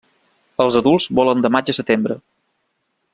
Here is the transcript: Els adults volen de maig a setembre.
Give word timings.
Els 0.65 0.77
adults 0.81 1.07
volen 1.19 1.45
de 1.45 1.53
maig 1.57 1.71
a 1.75 1.79
setembre. 1.81 2.19